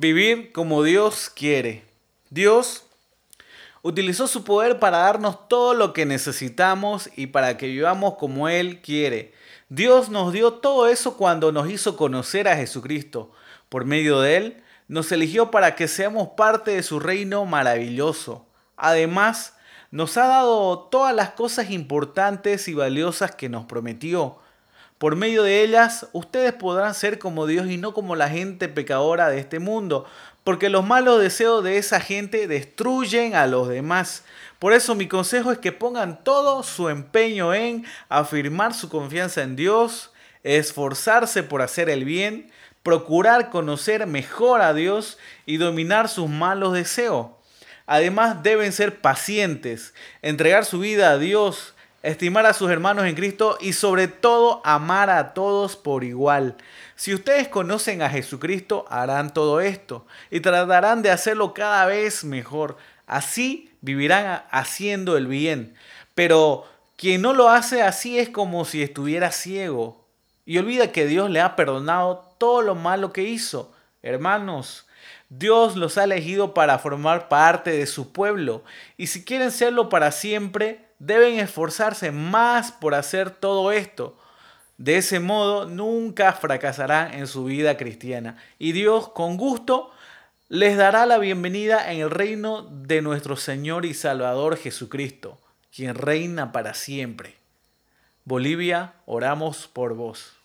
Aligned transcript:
Vivir 0.00 0.52
como 0.52 0.82
Dios 0.82 1.28
quiere. 1.28 1.84
Dios 2.30 2.86
utilizó 3.82 4.28
su 4.28 4.44
poder 4.44 4.78
para 4.78 4.96
darnos 4.96 5.46
todo 5.46 5.74
lo 5.74 5.92
que 5.92 6.06
necesitamos 6.06 7.10
y 7.16 7.26
para 7.26 7.58
que 7.58 7.66
vivamos 7.66 8.14
como 8.14 8.48
Él 8.48 8.80
quiere. 8.80 9.34
Dios 9.68 10.08
nos 10.08 10.32
dio 10.32 10.54
todo 10.54 10.88
eso 10.88 11.18
cuando 11.18 11.52
nos 11.52 11.68
hizo 11.68 11.98
conocer 11.98 12.48
a 12.48 12.56
Jesucristo. 12.56 13.30
Por 13.68 13.84
medio 13.84 14.22
de 14.22 14.38
Él, 14.38 14.62
nos 14.88 15.12
eligió 15.12 15.50
para 15.50 15.76
que 15.76 15.86
seamos 15.86 16.28
parte 16.28 16.70
de 16.70 16.82
su 16.82 16.98
reino 16.98 17.44
maravilloso. 17.44 18.46
Además, 18.78 19.54
nos 19.90 20.16
ha 20.16 20.28
dado 20.28 20.78
todas 20.90 21.14
las 21.14 21.32
cosas 21.32 21.70
importantes 21.70 22.68
y 22.68 22.72
valiosas 22.72 23.34
que 23.34 23.50
nos 23.50 23.66
prometió. 23.66 24.38
Por 25.00 25.16
medio 25.16 25.44
de 25.44 25.62
ellas, 25.62 26.08
ustedes 26.12 26.52
podrán 26.52 26.92
ser 26.92 27.18
como 27.18 27.46
Dios 27.46 27.66
y 27.70 27.78
no 27.78 27.94
como 27.94 28.16
la 28.16 28.28
gente 28.28 28.68
pecadora 28.68 29.30
de 29.30 29.38
este 29.38 29.58
mundo, 29.58 30.04
porque 30.44 30.68
los 30.68 30.84
malos 30.84 31.22
deseos 31.22 31.64
de 31.64 31.78
esa 31.78 32.00
gente 32.00 32.46
destruyen 32.46 33.34
a 33.34 33.46
los 33.46 33.66
demás. 33.70 34.24
Por 34.58 34.74
eso 34.74 34.94
mi 34.94 35.08
consejo 35.08 35.52
es 35.52 35.58
que 35.58 35.72
pongan 35.72 36.22
todo 36.22 36.62
su 36.62 36.90
empeño 36.90 37.54
en 37.54 37.86
afirmar 38.10 38.74
su 38.74 38.90
confianza 38.90 39.40
en 39.40 39.56
Dios, 39.56 40.10
esforzarse 40.42 41.42
por 41.42 41.62
hacer 41.62 41.88
el 41.88 42.04
bien, 42.04 42.52
procurar 42.82 43.48
conocer 43.48 44.06
mejor 44.06 44.60
a 44.60 44.74
Dios 44.74 45.16
y 45.46 45.56
dominar 45.56 46.10
sus 46.10 46.28
malos 46.28 46.74
deseos. 46.74 47.28
Además 47.86 48.42
deben 48.42 48.74
ser 48.74 49.00
pacientes, 49.00 49.94
entregar 50.20 50.66
su 50.66 50.78
vida 50.78 51.10
a 51.12 51.16
Dios, 51.16 51.72
estimar 52.02 52.46
a 52.46 52.54
sus 52.54 52.70
hermanos 52.70 53.06
en 53.06 53.14
Cristo 53.14 53.58
y 53.60 53.72
sobre 53.72 54.08
todo 54.08 54.62
amar 54.64 55.10
a 55.10 55.34
todos 55.34 55.76
por 55.76 56.04
igual. 56.04 56.56
Si 56.96 57.14
ustedes 57.14 57.48
conocen 57.48 58.02
a 58.02 58.10
Jesucristo, 58.10 58.86
harán 58.88 59.32
todo 59.32 59.60
esto 59.60 60.06
y 60.30 60.40
tratarán 60.40 61.02
de 61.02 61.10
hacerlo 61.10 61.54
cada 61.54 61.86
vez 61.86 62.24
mejor. 62.24 62.76
Así 63.06 63.72
vivirán 63.80 64.42
haciendo 64.50 65.16
el 65.16 65.26
bien. 65.26 65.74
Pero 66.14 66.66
quien 66.96 67.22
no 67.22 67.32
lo 67.32 67.48
hace 67.48 67.82
así 67.82 68.18
es 68.18 68.28
como 68.28 68.64
si 68.64 68.82
estuviera 68.82 69.32
ciego 69.32 70.04
y 70.44 70.58
olvida 70.58 70.92
que 70.92 71.06
Dios 71.06 71.30
le 71.30 71.40
ha 71.40 71.56
perdonado 71.56 72.34
todo 72.38 72.62
lo 72.62 72.74
malo 72.74 73.12
que 73.12 73.22
hizo. 73.22 73.72
Hermanos, 74.02 74.86
Dios 75.28 75.76
los 75.76 75.96
ha 75.96 76.04
elegido 76.04 76.54
para 76.54 76.78
formar 76.78 77.28
parte 77.28 77.70
de 77.70 77.86
su 77.86 78.12
pueblo 78.12 78.64
y 78.96 79.06
si 79.06 79.24
quieren 79.24 79.52
serlo 79.52 79.88
para 79.88 80.12
siempre, 80.12 80.89
deben 81.00 81.40
esforzarse 81.40 82.12
más 82.12 82.70
por 82.70 82.94
hacer 82.94 83.30
todo 83.30 83.72
esto. 83.72 84.16
De 84.78 84.96
ese 84.96 85.18
modo 85.18 85.66
nunca 85.66 86.32
fracasarán 86.32 87.14
en 87.14 87.26
su 87.26 87.44
vida 87.44 87.76
cristiana 87.76 88.36
y 88.58 88.72
Dios 88.72 89.08
con 89.08 89.36
gusto 89.36 89.90
les 90.48 90.76
dará 90.76 91.06
la 91.06 91.18
bienvenida 91.18 91.92
en 91.92 92.00
el 92.00 92.10
reino 92.10 92.62
de 92.62 93.02
nuestro 93.02 93.36
Señor 93.36 93.84
y 93.86 93.94
Salvador 93.94 94.56
Jesucristo, 94.56 95.38
quien 95.74 95.94
reina 95.94 96.50
para 96.50 96.74
siempre. 96.74 97.36
Bolivia, 98.24 98.94
oramos 99.06 99.68
por 99.68 99.94
vos. 99.94 100.39